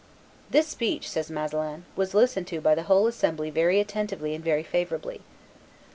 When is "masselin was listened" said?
1.29-2.47